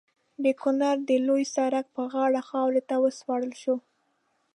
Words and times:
د 0.43 0.45
کونړ 0.61 0.97
د 1.09 1.11
لوی 1.27 1.43
سړک 1.55 1.85
پر 1.95 2.05
غاړه 2.13 2.41
خاورو 2.49 2.81
ته 2.89 2.95
وسپارل 3.05 3.53
شو. 3.61 3.75